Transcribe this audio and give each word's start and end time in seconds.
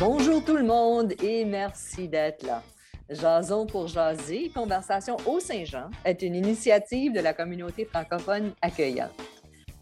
Bonjour 0.00 0.44
tout 0.44 0.56
le 0.56 0.62
monde 0.62 1.12
et 1.24 1.44
merci 1.44 2.06
d'être 2.06 2.46
là. 2.46 2.62
Jason 3.10 3.66
pour 3.66 3.88
jaser, 3.88 4.48
Conversation 4.54 5.16
au 5.26 5.40
Saint-Jean 5.40 5.90
est 6.04 6.22
une 6.22 6.36
initiative 6.36 7.12
de 7.12 7.18
la 7.18 7.32
communauté 7.32 7.84
francophone 7.84 8.52
accueillante. 8.62 9.10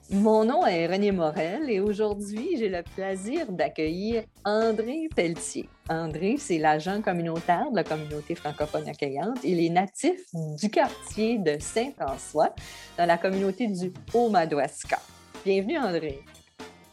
Mon 0.08 0.46
nom 0.46 0.64
est 0.64 0.86
René 0.86 1.12
Morel 1.12 1.68
et 1.68 1.80
aujourd'hui, 1.80 2.56
j'ai 2.56 2.70
le 2.70 2.82
plaisir 2.82 3.52
d'accueillir 3.52 4.22
André 4.46 5.08
Pelletier. 5.14 5.68
André, 5.90 6.36
c'est 6.38 6.58
l'agent 6.58 7.02
communautaire 7.02 7.70
de 7.70 7.76
la 7.76 7.84
communauté 7.84 8.34
francophone 8.34 8.88
accueillante. 8.88 9.40
Il 9.44 9.62
est 9.62 9.68
natif 9.68 10.18
du 10.32 10.70
quartier 10.70 11.36
de 11.38 11.58
Saint-François, 11.60 12.54
dans 12.96 13.04
la 13.04 13.18
communauté 13.18 13.66
du 13.66 13.92
Haut-Madawaska. 14.14 14.98
Bienvenue, 15.44 15.77
André. 15.77 16.20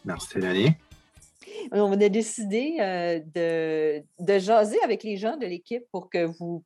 Merci, 0.03 0.35
René. 0.35 0.77
On 1.71 1.91
a 1.93 2.09
décidé 2.09 2.77
euh, 2.79 3.19
de, 3.19 4.03
de, 4.19 4.39
jaser 4.39 4.81
avec 4.83 5.03
les 5.03 5.17
gens 5.17 5.37
de 5.37 5.45
l'équipe 5.45 5.83
pour 5.91 6.09
que 6.09 6.25
vous 6.25 6.63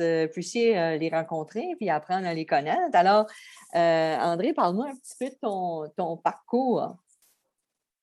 euh, 0.00 0.26
puissiez 0.28 0.78
euh, 0.78 0.96
les 0.96 1.08
rencontrer 1.08 1.64
puis 1.78 1.90
apprendre 1.90 2.26
à 2.26 2.34
les 2.34 2.46
connaître. 2.46 2.80
Alors, 2.92 3.26
André, 3.74 4.52
parle-moi 4.52 4.88
un 4.90 4.96
petit 4.96 5.14
peu 5.18 5.26
de 5.26 5.90
ton, 5.96 6.16
parcours. 6.16 6.96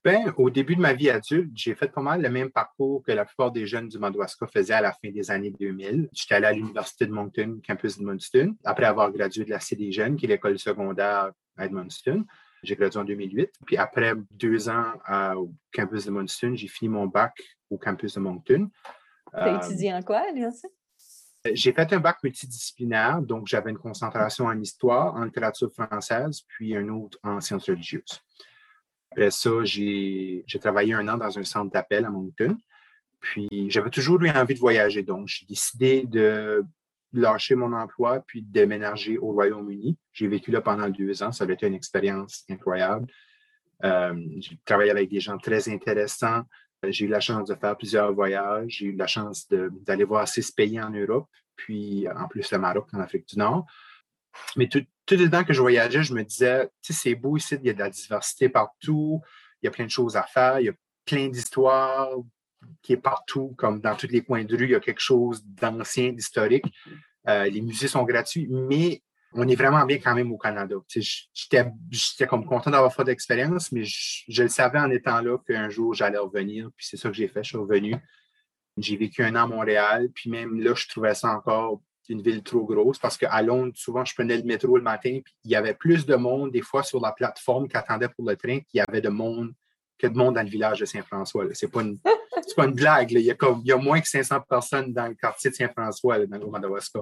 Bien, 0.04 0.34
au 0.38 0.50
début 0.50 0.76
de 0.76 0.82
ma 0.82 0.94
vie 0.94 1.12
adulte, 1.12 1.52
j'ai 1.54 1.76
fait 1.76 1.92
pas 1.92 2.02
mal 2.02 2.22
le 2.22 2.30
même 2.30 2.50
parcours 2.50 3.04
que 3.04 3.12
la 3.12 3.24
plupart 3.24 3.52
des 3.52 3.68
jeunes 3.68 3.88
du 3.88 4.00
Madawaska 4.00 4.48
faisaient 4.48 4.74
à 4.74 4.82
la 4.82 4.94
fin 4.94 5.12
des 5.12 5.30
années 5.30 5.54
2000. 5.60 6.10
J'étais 6.12 6.36
allé 6.36 6.48
à 6.48 6.54
l'Université 6.54 7.06
de 7.06 7.12
Moncton, 7.12 7.60
campus 7.66 8.00
d'Edmundston, 8.00 8.56
après 8.64 8.86
avoir 8.86 9.12
gradué 9.12 9.46
de 9.46 9.52
la 9.52 9.60
CD 9.60 9.92
Jeunes, 9.92 10.16
qui 10.16 10.26
est 10.26 10.30
l'école 10.30 10.58
secondaire 10.58 11.32
à 11.56 11.66
Edmundston. 11.66 12.26
J'ai 12.64 12.76
gradué 12.76 13.00
en 13.00 13.04
2008. 13.04 13.52
Puis 13.66 13.78
après 13.78 14.14
deux 14.32 14.70
ans 14.70 14.94
au 15.36 15.52
campus 15.74 16.06
de 16.06 16.12
Moncton, 16.12 16.54
j'ai 16.56 16.68
fini 16.68 16.90
mon 16.90 17.08
bac 17.08 17.34
au 17.70 17.78
campus 17.78 18.16
de 18.16 18.20
Moncton. 18.20 18.70
Tu 19.32 19.40
as 19.40 19.56
euh, 19.56 19.58
étudié 19.58 19.94
en 19.94 20.02
quoi 20.02 20.20
à 20.20 21.52
J'ai 21.54 21.72
fait 21.72 21.94
un 21.94 22.00
bac 22.00 22.18
multidisciplinaire, 22.24 23.22
donc 23.22 23.48
j'avais 23.48 23.72
une 23.72 23.78
concentration 23.78 24.46
en 24.46 24.60
histoire, 24.60 25.16
en 25.16 25.24
littérature 25.24 25.72
française, 25.72 26.42
puis 26.48 26.76
un 26.76 26.88
autre 26.90 27.18
en 27.24 27.40
sciences 27.42 27.70
religieuses. 27.70 28.22
Après 29.12 29.32
ça, 29.32 29.50
j'ai 29.64 30.44
travaillé 30.60 30.94
un 30.94 31.08
an 31.08 31.18
dans 31.18 31.38
un 31.38 31.44
centre 31.44 31.72
d'appel 31.72 32.06
à 32.06 32.10
Moncton. 32.10 32.58
Puis 33.20 33.70
j'avais 33.70 33.90
toujours 33.90 34.22
eu 34.22 34.30
envie 34.30 34.56
de 34.56 34.60
voyager, 34.60 35.04
donc 35.04 35.28
j'ai 35.28 35.46
décidé 35.46 36.04
de 36.06 36.66
lâcher 37.14 37.56
mon 37.56 37.74
emploi 37.74 38.24
puis 38.26 38.42
déménager 38.42 39.18
au 39.18 39.32
Royaume-Uni. 39.32 39.98
J'ai 40.14 40.28
vécu 40.28 40.52
là 40.52 40.62
pendant 40.62 40.90
deux 40.90 41.24
ans. 41.24 41.32
Ça 41.32 41.44
avait 41.44 41.54
été 41.54 41.68
une 41.68 41.74
expérience 41.74 42.44
incroyable. 42.50 43.08
Euh, 43.84 44.14
j'ai 44.40 44.60
travaillé 44.66 44.92
avec 44.92 45.10
des 45.10 45.20
gens 45.20 45.38
très 45.38 45.70
intéressants. 45.70 46.44
J'ai 46.88 47.06
eu 47.06 47.10
la 47.10 47.20
chance 47.20 47.50
de 47.50 47.56
faire 47.56 47.78
plusieurs 47.78 48.14
voyages. 48.14 48.78
J'ai 48.80 48.88
eu 48.88 48.96
la 48.96 49.08
chance 49.08 49.48
d'aller 49.50 50.04
voir 50.04 50.28
six 50.28 50.52
pays 50.52 50.82
en 50.82 50.90
Europe, 50.90 51.28
puis 51.56 52.08
en 52.10 52.28
plus 52.28 52.52
le 52.52 52.58
Maroc 52.58 52.88
en 52.94 53.00
Afrique 53.00 53.28
du 53.28 53.38
Nord. 53.38 53.66
Mais 54.56 54.68
tout, 54.68 54.86
le 55.10 55.30
temps 55.30 55.44
que 55.44 55.54
je 55.54 55.62
voyageais, 55.62 56.04
je 56.04 56.14
me 56.14 56.24
disais, 56.24 56.70
c'est 56.82 57.16
beau 57.16 57.38
ici, 57.38 57.56
il 57.56 57.68
y 57.68 57.70
a 57.70 57.74
de 57.74 57.80
la 57.80 57.90
diversité 57.90 58.50
partout, 58.50 59.22
il 59.62 59.66
y 59.66 59.68
a 59.68 59.72
plein 59.72 59.86
de 59.86 59.92
choses 59.92 60.16
à 60.16 60.24
faire, 60.24 60.60
il 60.60 60.68
y 60.68 60.70
a 60.70 60.74
plein 61.06 61.28
d'histoires, 61.28 62.10
qui 62.82 62.94
est 62.94 62.98
partout, 62.98 63.54
comme 63.58 63.80
dans 63.82 63.96
tous 63.96 64.08
les 64.08 64.22
coins 64.22 64.44
de 64.44 64.56
rue, 64.56 64.66
il 64.66 64.72
y 64.72 64.76
a 64.76 64.80
quelque 64.80 65.02
chose 65.02 65.44
d'ancien, 65.46 66.12
d'historique. 66.12 66.66
Euh, 67.28 67.46
les 67.46 67.62
musées 67.62 67.88
sont 67.88 68.04
gratuits, 68.04 68.48
mais 68.50 69.02
on 69.34 69.48
est 69.48 69.56
vraiment 69.56 69.86
bien 69.86 69.98
quand 69.98 70.16
même 70.16 70.32
au 70.32 70.38
Canada. 70.38 70.76
J'étais 70.90 72.28
comme 72.28 72.46
content 72.46 72.72
d'avoir 72.72 72.94
fait 72.94 73.04
d'expérience, 73.04 73.72
mais 73.72 73.84
je, 73.86 74.44
le 74.44 74.50
savais 74.50 74.80
en 74.80 74.90
étant 74.90 75.22
là 75.22 75.38
qu'un 75.48 75.70
jour 75.70 75.94
j'allais 75.94 76.18
revenir. 76.18 76.70
Puis 76.76 76.88
c'est 76.88 76.98
ça 76.98 77.10
que 77.10 77.16
j'ai 77.16 77.28
fait, 77.28 77.44
je 77.44 77.50
suis 77.50 77.58
revenu. 77.58 77.96
J'ai 78.78 78.98
vécu 78.98 79.24
un 79.24 79.36
an 79.36 79.44
à 79.44 79.48
Montréal, 79.48 80.10
puis 80.14 80.30
même 80.30 80.60
là, 80.60 80.74
je 80.76 80.88
trouvais 80.88 81.14
ça 81.14 81.30
encore 81.30 81.82
une 82.10 82.22
ville 82.22 82.44
trop 82.44 82.66
grosse 82.66 83.00
parce 83.00 83.18
qu'à 83.18 83.42
Londres, 83.42 83.74
souvent, 83.76 84.04
je 84.04 84.14
prenais 84.14 84.38
le 84.38 84.44
métro 84.44 84.76
le 84.76 84.84
matin, 84.84 85.20
puis 85.24 85.34
il 85.46 85.52
y 85.52 85.56
avait 85.56 85.74
plus 85.74 86.06
de 86.06 86.16
monde 86.16 86.52
des 86.52 86.62
fois 86.62 86.84
sur 86.84 87.00
la 87.00 87.12
plateforme 87.12 87.68
qui 87.68 87.78
attendait 87.78 88.10
pour 88.10 88.28
le 88.28 88.36
train 88.36 88.60
qu'il 88.60 88.78
y 88.78 88.82
avait 88.82 89.02
de 89.02 89.10
monde 89.10 89.54
que 90.02 90.08
de 90.08 90.18
monde 90.18 90.36
dans 90.36 90.44
le 90.44 90.50
village 90.50 90.80
de 90.80 90.86
Saint-François. 90.86 91.46
Ce 91.54 91.66
n'est 91.66 91.72
pas, 91.72 91.82
une, 91.82 92.00
pas 92.00 92.66
une 92.66 92.74
blague. 92.74 93.12
Il, 93.12 93.20
y 93.22 93.32
a 93.32 93.36
il, 93.36 93.68
y 93.68 93.72
a 93.72 93.78
moins 93.78 94.02
que 94.02 94.08
500 94.08 94.42
personnes 94.42 94.94
dans 94.94 95.08
le 95.08 95.14
quartier 95.14 95.52
de 95.52 95.56
Saint-François, 95.56 96.26
dans 96.26 96.38
le 96.38 96.48
Madawaska. 96.48 97.02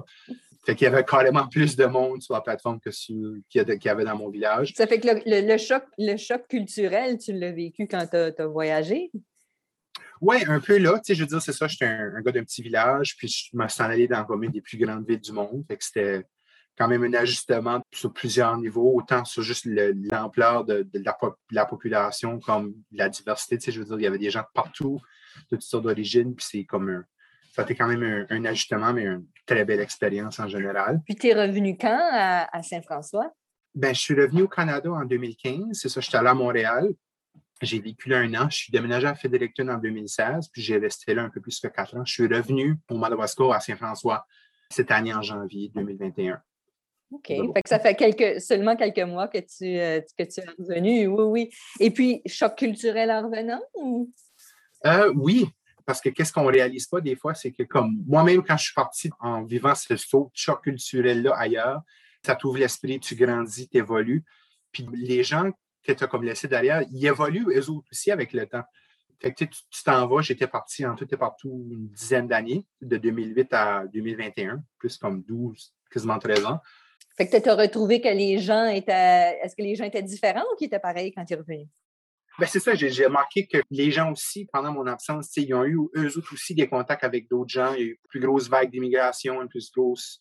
Fait 0.66 0.74
qu'il 0.74 0.84
y 0.84 0.88
avait 0.88 1.04
carrément 1.04 1.48
plus 1.48 1.74
de 1.74 1.86
monde 1.86 2.20
sur 2.20 2.34
la 2.34 2.42
plateforme 2.42 2.80
que 2.80 2.90
qu'il 2.90 3.42
y, 3.54 3.88
avait 3.88 4.04
dans 4.04 4.16
mon 4.16 4.28
village. 4.28 4.74
Ça 4.76 4.86
fait 4.86 5.00
que 5.00 5.08
le, 5.08 5.58
choc, 5.58 5.82
le 5.96 6.16
choc 6.18 6.46
culturel, 6.48 7.16
tu 7.18 7.32
l'as 7.32 7.52
vécu 7.52 7.86
quand 7.86 8.06
tu 8.06 8.16
as, 8.16 8.46
voyagé? 8.46 9.10
Oui, 10.20 10.36
un 10.46 10.60
peu 10.60 10.76
là. 10.76 11.00
je 11.08 11.14
veux 11.14 11.26
dire, 11.26 11.40
c'est 11.40 11.54
ça, 11.54 11.66
j'étais 11.66 11.86
un, 11.86 12.20
gars 12.20 12.32
d'un 12.32 12.44
petit 12.44 12.60
village, 12.60 13.16
puis 13.16 13.28
je 13.28 13.56
me 13.56 13.66
suis 13.68 13.82
allé 13.82 14.06
dans 14.06 14.26
une 14.42 14.50
des 14.50 14.60
plus 14.60 14.76
grandes 14.76 15.08
villes 15.08 15.20
du 15.20 15.32
monde. 15.32 15.64
Fait 15.66 15.78
que 15.78 15.84
c'était 15.84 16.26
quand 16.80 16.88
même 16.88 17.04
un 17.04 17.12
ajustement 17.12 17.82
sur 17.92 18.10
plusieurs 18.10 18.56
niveaux, 18.56 18.94
autant 18.94 19.26
sur 19.26 19.42
juste 19.42 19.66
l'ampleur 19.66 20.64
de, 20.64 20.88
la, 21.50 21.66
population 21.66 22.40
comme 22.40 22.72
la 22.90 23.10
diversité. 23.10 23.58
Tu 23.58 23.66
sais, 23.66 23.72
je 23.72 23.80
veux 23.80 23.84
dire, 23.84 23.98
il 23.98 24.02
y 24.04 24.06
avait 24.06 24.16
des 24.16 24.30
gens 24.30 24.44
partout, 24.54 24.98
de 25.50 25.56
toutes 25.56 25.62
sortes 25.62 25.84
d'origines, 25.84 26.34
puis 26.34 26.46
c'est 26.48 26.64
comme 26.64 26.88
un, 26.88 27.04
ça 27.52 27.60
a 27.60 27.64
été 27.66 27.74
quand 27.74 27.86
même 27.86 28.26
un, 28.30 28.44
ajustement, 28.46 28.94
mais 28.94 29.04
une 29.04 29.26
très 29.44 29.66
belle 29.66 29.80
expérience 29.80 30.40
en 30.40 30.48
général. 30.48 31.02
Puis 31.04 31.16
tu 31.16 31.28
es 31.28 31.34
revenu 31.34 31.76
quand 31.76 32.00
à, 32.12 32.62
Saint-François? 32.62 33.30
Ben, 33.74 33.94
je 33.94 34.00
suis 34.00 34.14
revenu 34.14 34.42
au 34.42 34.48
Canada 34.48 34.90
en 34.90 35.04
2015. 35.04 35.66
C'est 35.72 35.90
ça, 35.90 36.00
je 36.00 36.08
suis 36.08 36.16
allé 36.16 36.28
à 36.28 36.34
Montréal. 36.34 36.88
J'ai 37.60 37.78
vécu 37.78 38.08
là 38.08 38.20
un 38.20 38.34
an. 38.36 38.48
Je 38.48 38.56
suis 38.56 38.72
déménagé 38.72 39.06
à 39.06 39.14
Fredericton 39.14 39.68
en 39.68 39.76
2016, 39.76 40.48
puis 40.50 40.62
j'ai 40.62 40.78
resté 40.78 41.12
là 41.12 41.24
un 41.24 41.28
peu 41.28 41.42
plus 41.42 41.60
que 41.60 41.68
quatre 41.68 41.94
ans. 41.94 42.06
Je 42.06 42.12
suis 42.14 42.26
revenu 42.26 42.78
au 42.88 42.96
Madawaska 42.96 43.54
à 43.54 43.60
Saint-François 43.60 44.24
cette 44.70 44.90
année 44.90 45.12
en 45.12 45.20
janvier 45.20 45.70
2021. 45.74 46.40
OK. 47.10 47.26
Fait 47.26 47.62
que 47.62 47.68
ça 47.68 47.78
fait 47.80 47.94
quelques, 47.94 48.40
seulement 48.40 48.76
quelques 48.76 49.00
mois 49.00 49.28
que 49.28 49.38
tu, 49.38 49.78
euh, 49.78 50.00
que 50.16 50.24
tu 50.24 50.40
es 50.40 50.44
revenu. 50.58 51.06
Oui, 51.08 51.24
oui. 51.24 51.50
Et 51.80 51.90
puis, 51.90 52.22
choc 52.26 52.56
culturel 52.56 53.10
en 53.10 53.22
revenant? 53.22 53.60
Euh, 54.86 55.12
oui, 55.16 55.46
parce 55.84 56.00
que 56.00 56.08
qu'est-ce 56.08 56.32
qu'on 56.32 56.44
ne 56.44 56.52
réalise 56.52 56.86
pas 56.86 57.00
des 57.00 57.16
fois, 57.16 57.34
c'est 57.34 57.50
que 57.52 57.64
comme 57.64 57.96
moi-même, 58.06 58.42
quand 58.44 58.56
je 58.56 58.64
suis 58.64 58.74
parti 58.74 59.10
en 59.18 59.42
vivant 59.42 59.74
ce 59.74 59.96
saut 59.96 60.30
choc 60.34 60.62
culturel-là 60.62 61.34
ailleurs, 61.36 61.82
ça 62.24 62.36
t'ouvre 62.36 62.58
l'esprit, 62.58 63.00
tu 63.00 63.16
grandis, 63.16 63.68
tu 63.68 63.78
évolues. 63.78 64.24
Puis 64.72 64.86
les 64.92 65.24
gens 65.24 65.50
que 65.82 65.92
tu 65.92 66.04
as 66.04 66.06
comme 66.06 66.22
laissés 66.22 66.48
derrière, 66.48 66.82
ils 66.92 67.06
évoluent 67.06 67.46
eux 67.56 67.70
aussi 67.90 68.10
avec 68.10 68.32
le 68.32 68.46
temps. 68.46 68.64
Fait 69.20 69.34
que 69.34 69.44
tu 69.44 69.84
t'en 69.84 70.06
vas, 70.06 70.22
j'étais 70.22 70.46
parti 70.46 70.86
en 70.86 70.94
tout 70.94 71.06
et 71.12 71.16
partout 71.16 71.68
une 71.70 71.88
dizaine 71.88 72.26
d'années, 72.26 72.66
de 72.80 72.96
2008 72.96 73.52
à 73.52 73.86
2021, 73.92 74.62
plus 74.78 74.96
comme 74.96 75.22
12, 75.22 75.74
quasiment 75.90 76.18
13 76.18 76.46
ans. 76.46 76.60
Fait 77.20 77.28
que 77.28 77.36
tu 77.36 77.50
as 77.50 77.54
retrouvé 77.54 78.00
que 78.00 78.08
les 78.08 78.38
gens 78.38 78.66
étaient. 78.68 79.38
Est-ce 79.42 79.54
que 79.54 79.60
les 79.60 79.74
gens 79.74 79.84
étaient 79.84 80.02
différents 80.02 80.44
ou 80.50 80.56
qu'ils 80.56 80.68
étaient 80.68 80.78
pareils 80.78 81.12
quand 81.12 81.22
tu 81.22 81.34
es 81.34 81.36
revenu? 81.36 81.68
Ben 82.38 82.46
c'est 82.46 82.60
ça, 82.60 82.74
j'ai 82.74 83.04
remarqué 83.04 83.46
que 83.46 83.58
les 83.70 83.90
gens 83.90 84.10
aussi, 84.10 84.46
pendant 84.50 84.72
mon 84.72 84.86
absence, 84.86 85.36
ils 85.36 85.52
ont 85.52 85.66
eu 85.66 85.76
eux 85.96 86.16
autres 86.16 86.32
aussi 86.32 86.54
des 86.54 86.66
contacts 86.66 87.04
avec 87.04 87.28
d'autres 87.28 87.50
gens. 87.50 87.74
Il 87.74 87.78
y 87.78 87.82
a 87.82 87.86
eu 87.88 87.90
une 87.90 88.08
plus 88.08 88.20
grosse 88.20 88.48
vague 88.48 88.70
d'immigration, 88.70 89.42
une 89.42 89.50
plus 89.50 89.70
grosse 89.76 90.18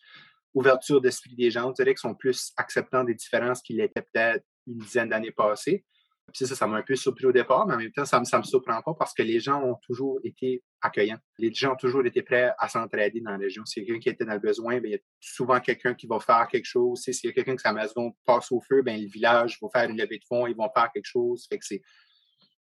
ouverture 0.53 0.99
d'esprit 0.99 1.35
des 1.37 1.49
gens. 1.49 1.69
On 1.69 1.71
dirait 1.71 1.93
qu'ils 1.93 1.99
sont 1.99 2.15
plus 2.15 2.51
acceptants 2.57 3.05
des 3.05 3.15
différences 3.15 3.61
qu'ils 3.61 3.77
l'étaient 3.77 4.01
peut-être 4.01 4.43
une 4.67 4.79
dizaine 4.79 5.07
d'années 5.07 5.31
passées. 5.31 5.85
Puis 6.29 6.45
ça, 6.45 6.55
ça 6.55 6.67
m'a 6.67 6.77
un 6.77 6.81
peu 6.83 6.95
surpris 6.95 7.25
au 7.25 7.31
départ, 7.31 7.67
mais 7.67 7.73
en 7.73 7.77
même 7.77 7.91
temps, 7.91 8.05
ça 8.05 8.19
ne 8.19 8.37
me, 8.37 8.43
surprend 8.43 8.81
pas 8.81 8.93
parce 8.93 9.13
que 9.13 9.21
les 9.21 9.39
gens 9.39 9.63
ont 9.63 9.75
toujours 9.75 10.19
été 10.23 10.63
accueillants. 10.81 11.19
Les 11.37 11.53
gens 11.53 11.73
ont 11.73 11.77
toujours 11.77 12.05
été 12.05 12.21
prêts 12.21 12.53
à 12.57 12.67
s'entraider 12.67 13.21
dans 13.21 13.31
la 13.31 13.37
région. 13.37 13.65
S'il 13.65 13.83
y 13.83 13.85
a 13.85 13.87
quelqu'un 13.87 13.99
qui 13.99 14.09
était 14.09 14.25
dans 14.25 14.33
le 14.33 14.39
besoin, 14.39 14.79
bien, 14.79 14.89
il 14.89 14.93
y 14.93 14.95
a 14.95 14.99
souvent 15.19 15.59
quelqu'un 15.59 15.93
qui 15.93 16.07
va 16.07 16.19
faire 16.19 16.47
quelque 16.47 16.65
chose. 16.65 17.01
S'il 17.01 17.15
y 17.23 17.27
a 17.27 17.33
quelqu'un 17.33 17.55
qui 17.55 17.63
sa 17.63 17.73
maison 17.73 18.15
passe 18.25 18.51
au 18.51 18.61
feu, 18.61 18.81
bien, 18.81 18.97
le 18.97 19.07
village 19.07 19.57
va 19.61 19.67
faire 19.73 19.89
une 19.89 19.97
levée 19.97 20.19
de 20.19 20.25
fonds, 20.25 20.47
ils 20.47 20.55
vont 20.55 20.69
faire 20.73 20.89
quelque 20.93 21.07
chose. 21.07 21.45
Fait 21.49 21.57
que 21.57 21.65
c'est, 21.65 21.81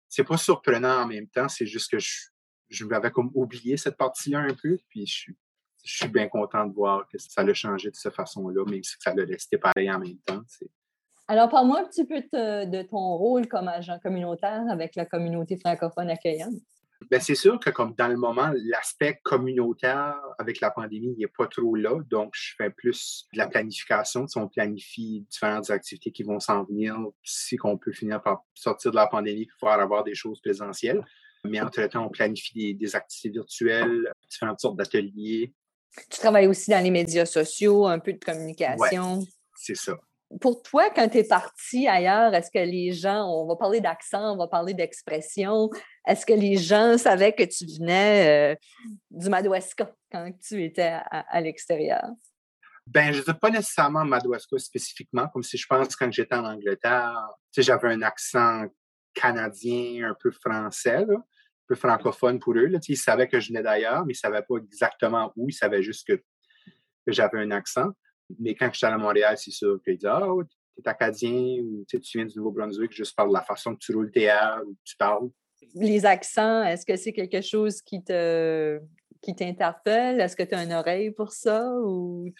c'est 0.08 0.24
pas 0.24 0.36
surprenant 0.36 1.02
en 1.02 1.06
même 1.06 1.28
temps, 1.28 1.48
c'est 1.48 1.66
juste 1.66 1.90
que 1.90 1.98
je, 1.98 2.10
je 2.68 2.84
m'avais 2.84 3.10
comme 3.10 3.30
oublié 3.34 3.76
cette 3.76 3.96
partie-là 3.96 4.40
un 4.40 4.54
peu, 4.54 4.78
puis 4.88 5.06
je 5.06 5.12
suis, 5.12 5.36
je 5.84 5.96
suis 5.96 6.08
bien 6.08 6.28
content 6.28 6.66
de 6.66 6.72
voir 6.72 7.06
que 7.08 7.18
ça 7.18 7.42
l'a 7.42 7.54
changé 7.54 7.90
de 7.90 7.96
cette 7.96 8.14
façon-là, 8.14 8.64
mais 8.68 8.80
que 8.80 8.86
ça 8.98 9.14
l'a 9.14 9.24
resté 9.24 9.58
pareil 9.58 9.90
en 9.90 9.98
même 9.98 10.18
temps. 10.20 10.42
Alors, 11.26 11.48
parle-moi 11.48 11.80
un 11.80 11.84
petit 11.84 12.04
peu 12.04 12.20
de, 12.20 12.82
ton 12.82 13.16
rôle 13.16 13.48
comme 13.48 13.68
agent 13.68 13.98
communautaire 14.00 14.62
avec 14.70 14.94
la 14.94 15.06
communauté 15.06 15.56
francophone 15.56 16.10
accueillante. 16.10 16.54
Bien, 17.10 17.20
c'est 17.20 17.34
sûr 17.34 17.58
que 17.58 17.70
comme 17.70 17.94
dans 17.94 18.08
le 18.08 18.16
moment, 18.16 18.50
l'aspect 18.54 19.20
communautaire 19.22 20.16
avec 20.38 20.60
la 20.60 20.70
pandémie 20.70 21.14
n'est 21.18 21.26
pas 21.26 21.46
trop 21.46 21.74
là. 21.74 21.98
Donc, 22.08 22.32
je 22.34 22.54
fais 22.56 22.70
plus 22.70 23.26
de 23.32 23.38
la 23.38 23.46
planification. 23.46 24.26
Si 24.26 24.38
on 24.38 24.48
planifie 24.48 25.26
différentes 25.30 25.70
activités 25.70 26.12
qui 26.12 26.22
vont 26.22 26.40
s'en 26.40 26.64
venir, 26.64 26.96
si 27.22 27.56
qu'on 27.56 27.78
peut 27.78 27.92
finir 27.92 28.22
par 28.22 28.44
sortir 28.54 28.90
de 28.90 28.96
la 28.96 29.06
pandémie 29.06 29.42
et 29.42 29.48
pouvoir 29.58 29.80
avoir 29.80 30.04
des 30.04 30.14
choses 30.14 30.40
présentielles. 30.40 31.04
Mais 31.44 31.60
entre-temps, 31.60 32.06
on 32.06 32.10
planifie 32.10 32.74
des, 32.74 32.96
activités 32.96 33.30
virtuelles, 33.30 34.10
différentes 34.30 34.60
sortes 34.60 34.76
d'ateliers. 34.76 35.52
Tu 36.10 36.18
travailles 36.18 36.46
aussi 36.46 36.70
dans 36.70 36.82
les 36.82 36.90
médias 36.90 37.26
sociaux, 37.26 37.86
un 37.86 37.98
peu 37.98 38.14
de 38.14 38.24
communication. 38.24 39.20
c'est 39.54 39.76
ça. 39.76 39.98
Pour 40.40 40.62
toi, 40.62 40.90
quand 40.90 41.08
tu 41.08 41.18
es 41.18 41.24
parti 41.24 41.86
ailleurs, 41.86 42.34
est-ce 42.34 42.50
que 42.50 42.58
les 42.58 42.92
gens, 42.92 43.28
on 43.28 43.46
va 43.46 43.56
parler 43.56 43.80
d'accent, 43.80 44.34
on 44.34 44.36
va 44.36 44.48
parler 44.48 44.74
d'expression, 44.74 45.70
est-ce 46.06 46.26
que 46.26 46.32
les 46.32 46.56
gens 46.56 46.98
savaient 46.98 47.32
que 47.32 47.44
tu 47.44 47.66
venais 47.78 48.54
euh, 48.54 48.56
du 49.10 49.28
Madawaska 49.28 49.92
quand 50.10 50.30
tu 50.46 50.64
étais 50.64 50.98
à, 51.10 51.40
l'extérieur? 51.40 52.04
Ben, 52.86 53.12
je 53.12 53.22
ne 53.26 53.32
pas 53.32 53.50
nécessairement 53.50 54.04
Madawaska 54.04 54.58
spécifiquement, 54.58 55.28
comme 55.28 55.42
si 55.42 55.56
je 55.56 55.66
pense 55.66 55.96
quand 55.96 56.10
j'étais 56.12 56.34
en 56.34 56.44
Angleterre, 56.44 57.16
j'avais 57.56 57.88
un 57.88 58.02
accent 58.02 58.66
canadien, 59.14 60.10
un 60.10 60.16
peu 60.20 60.30
français, 60.30 61.06
un 61.08 61.24
peu 61.66 61.74
francophone 61.74 62.38
pour 62.38 62.54
eux. 62.54 62.70
Ils 62.88 62.96
savaient 62.96 63.28
que 63.28 63.40
je 63.40 63.48
venais 63.48 63.62
d'ailleurs, 63.62 64.04
mais 64.04 64.12
ils 64.12 64.16
ne 64.16 64.30
savaient 64.30 64.42
pas 64.42 64.56
exactement 64.56 65.32
où. 65.36 65.48
Ils 65.48 65.54
savaient 65.54 65.82
juste 65.82 66.06
que 66.06 66.22
j'avais 67.06 67.38
un 67.38 67.50
accent. 67.52 67.90
Mais 68.38 68.54
quand 68.54 68.68
je 68.72 68.78
suis 68.78 68.86
allé 68.86 68.94
à 68.94 68.98
Montréal, 68.98 69.36
c'est 69.38 69.50
sûr 69.50 69.80
qu'ils 69.82 69.96
disent 69.96 70.06
Ah, 70.06 70.26
tu 70.76 70.82
es 70.82 70.88
acadien 70.88 71.58
ou 71.62 71.84
tu 71.88 71.98
viens 72.14 72.26
du 72.26 72.36
Nouveau-Brunswick 72.36 72.92
juste 72.92 73.16
par 73.16 73.26
la 73.28 73.42
façon 73.42 73.74
que 73.74 73.80
tu 73.80 73.94
roules 73.94 74.06
le 74.06 74.12
théâtre 74.12 74.64
ou 74.66 74.76
tu 74.84 74.96
parles. 74.96 75.28
Les 75.74 76.04
accents, 76.04 76.62
est-ce 76.62 76.84
que 76.84 76.96
c'est 76.96 77.12
quelque 77.12 77.40
chose 77.40 77.80
qui 77.80 78.02
te 78.02 78.80
qui 79.22 79.34
t'interpelle? 79.34 80.20
Est-ce 80.20 80.36
que 80.36 80.42
tu 80.42 80.54
as 80.54 80.62
une 80.62 80.72
oreille 80.72 81.10
pour 81.10 81.32
ça? 81.32 81.66
Ou... 81.80 82.32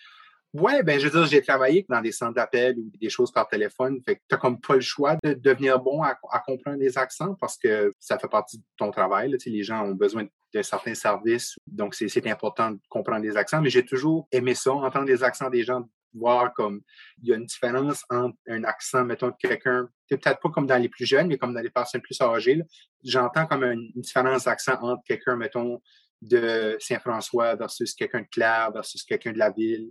Oui, 0.56 0.84
ben 0.84 1.00
je 1.00 1.08
veux 1.08 1.18
dire, 1.18 1.26
j'ai 1.28 1.42
travaillé 1.42 1.84
dans 1.88 2.00
des 2.00 2.12
centres 2.12 2.34
d'appel 2.34 2.78
ou 2.78 2.88
des 3.00 3.10
choses 3.10 3.32
par 3.32 3.48
téléphone. 3.48 4.00
Fait 4.06 4.14
que 4.14 4.20
tu 4.20 4.34
n'as 4.34 4.38
comme 4.38 4.60
pas 4.60 4.76
le 4.76 4.80
choix 4.80 5.16
de 5.24 5.34
devenir 5.34 5.80
bon 5.80 6.00
à, 6.00 6.14
comprendre 6.46 6.78
les 6.78 6.96
accents 6.96 7.34
parce 7.40 7.58
que 7.58 7.92
ça 7.98 8.20
fait 8.20 8.28
partie 8.28 8.58
de 8.58 8.64
ton 8.76 8.92
travail. 8.92 9.36
les 9.46 9.62
gens 9.64 9.84
ont 9.84 9.94
besoin 9.94 10.28
de 10.54 10.62
certains 10.62 10.94
services, 10.94 11.56
donc 11.66 11.96
c'est 11.96 12.26
important 12.28 12.70
de 12.70 12.78
comprendre 12.88 13.24
les 13.24 13.36
accents. 13.36 13.60
Mais 13.60 13.68
j'ai 13.68 13.84
toujours 13.84 14.28
aimé 14.30 14.54
ça, 14.54 14.72
entendre 14.72 15.06
les 15.06 15.24
accents 15.24 15.50
des 15.50 15.64
gens, 15.64 15.88
voir 16.14 16.52
comme 16.54 16.82
il 17.20 17.30
y 17.30 17.32
a 17.32 17.36
une 17.36 17.46
différence 17.46 18.04
entre 18.08 18.36
un 18.46 18.62
accent, 18.62 19.04
mettons, 19.04 19.30
de 19.30 19.36
quelqu'un, 19.36 19.88
peut-être 20.08 20.38
pas 20.40 20.50
comme 20.50 20.68
dans 20.68 20.80
les 20.80 20.88
plus 20.88 21.04
jeunes, 21.04 21.26
mais 21.26 21.36
comme 21.36 21.52
dans 21.52 21.62
les 21.62 21.70
personnes 21.70 22.00
plus 22.00 22.20
âgées. 22.20 22.62
J'entends 23.02 23.46
comme 23.46 23.64
une, 23.64 23.90
différence 23.96 24.44
d'accent 24.44 24.80
entre 24.80 25.02
quelqu'un, 25.04 25.34
mettons, 25.34 25.82
de 26.22 26.76
Saint-François 26.78 27.56
versus 27.56 27.92
quelqu'un 27.92 28.20
de 28.20 28.28
Claire 28.30 28.70
versus 28.72 29.02
quelqu'un 29.02 29.32
de 29.32 29.38
la 29.38 29.50
ville 29.50 29.90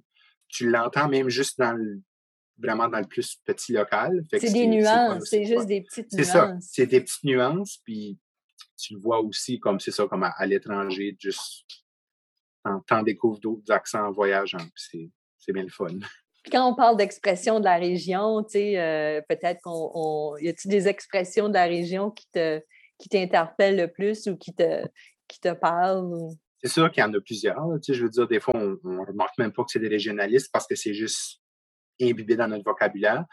tu 0.53 0.69
l'entends 0.69 1.09
même 1.09 1.29
juste 1.29 1.57
dans 1.57 1.73
le, 1.73 2.01
vraiment 2.57 2.87
dans 2.87 2.99
le 2.99 3.07
plus 3.07 3.37
petit 3.43 3.73
local. 3.73 4.23
C'est 4.31 4.53
des 4.53 4.67
nuances, 4.67 5.25
c'est 5.29 5.45
juste 5.45 5.65
des 5.65 5.81
petites 5.81 6.11
nuances. 6.13 6.25
C'est 6.25 6.31
ça, 6.31 6.57
c'est 6.61 6.85
des 6.85 7.01
petites 7.01 7.23
nuances, 7.23 7.79
puis 7.83 8.19
tu 8.77 8.93
le 8.93 8.99
vois 8.99 9.21
aussi 9.21 9.59
comme 9.59 9.79
c'est 9.79 9.91
ça, 9.91 10.07
comme 10.07 10.23
à, 10.23 10.45
l'étranger, 10.45 11.15
juste 11.19 11.65
t'en 12.87 13.01
découvres 13.03 13.39
d'autres 13.39 13.71
accents 13.71 14.07
en 14.07 14.11
voyageant, 14.11 14.65
c'est 14.75 15.09
bien 15.49 15.63
le 15.63 15.69
fun. 15.69 15.87
Quand 16.51 16.69
on 16.69 16.75
parle 16.75 16.97
d'expression 16.97 17.59
de 17.59 17.65
la 17.65 17.77
région, 17.77 18.43
tu 18.43 18.51
sais, 18.51 18.79
euh, 18.79 19.21
peut-être 19.29 19.61
qu'on. 19.61 20.35
Y 20.37 20.49
a-t-il 20.49 20.69
des 20.69 20.87
expressions 20.89 21.47
de 21.47 21.53
la 21.53 21.65
région 21.65 22.11
qui 22.11 22.25
te 22.33 22.61
qui 22.97 23.09
t'interpellent 23.09 23.77
le 23.77 23.91
plus 23.91 24.27
ou 24.27 24.37
qui 24.37 24.53
te, 24.53 24.85
qui 25.27 25.39
te 25.39 25.53
parlent? 25.53 26.11
C'est 26.63 26.71
sûr 26.71 26.89
qu'il 26.91 27.01
y 27.01 27.03
en 27.03 27.13
a 27.13 27.19
plusieurs. 27.19 27.57
Tu 27.81 27.91
sais, 27.91 27.93
je 27.93 28.03
veux 28.03 28.09
dire, 28.09 28.25
des 28.25 28.39
fois, 28.39 28.53
on 28.55 28.77
ne 28.83 29.05
remarque 29.05 29.37
même 29.37 29.51
pas 29.51 29.63
que 29.63 29.71
c'est 29.71 29.79
des 29.79 29.89
régionalistes 29.89 30.49
parce 30.51 30.65
que 30.65 30.75
c'est 30.75 30.93
juste 30.93 31.41
imbibé 32.01 32.37
dans 32.37 32.47
notre 32.47 32.63
vocabulaire. 32.63 33.25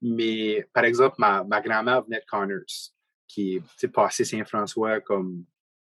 Mais 0.00 0.66
par 0.72 0.84
exemple, 0.84 1.16
ma, 1.18 1.42
grand-mère 1.60 2.04
venait 2.04 2.20
de 2.20 2.24
Connors, 2.26 2.92
qui 3.26 3.60
est 3.82 3.88
passé 3.88 4.24
Saint-François 4.24 5.00
comme 5.00 5.44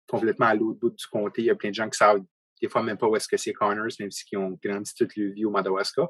complètement 0.07 0.47
à 0.47 0.53
l'autre 0.53 0.79
bout 0.79 0.91
du 0.91 1.07
comté. 1.07 1.41
Il 1.41 1.45
y 1.45 1.49
a 1.49 1.55
plein 1.55 1.69
de 1.69 1.75
gens 1.75 1.89
qui 1.89 1.97
savent 1.97 2.21
des 2.61 2.69
fois 2.69 2.83
même 2.83 2.97
pas 2.97 3.07
où 3.07 3.15
est-ce 3.15 3.27
que 3.27 3.37
c'est 3.37 3.53
Connors, 3.53 3.87
même 3.99 4.11
s'ils 4.11 4.37
ont 4.37 4.59
grandi 4.63 4.93
toute 4.93 5.15
leur 5.15 5.33
vie 5.33 5.45
au 5.45 5.49
Madawaska. 5.49 6.07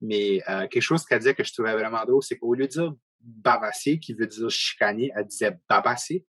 Mais 0.00 0.40
euh, 0.48 0.68
quelque 0.68 0.82
chose 0.82 1.04
qu'elle 1.04 1.18
disait 1.18 1.34
que 1.34 1.42
je 1.42 1.52
trouvais 1.52 1.72
vraiment 1.72 2.04
drôle, 2.04 2.22
c'est 2.22 2.38
qu'au 2.38 2.54
lieu 2.54 2.66
de 2.66 2.70
dire 2.70 2.94
babasser, 3.20 3.98
qui 3.98 4.14
veut 4.14 4.28
dire 4.28 4.48
chicaner, 4.48 5.10
elle 5.16 5.26
disait 5.26 5.58
babasser. 5.68 6.24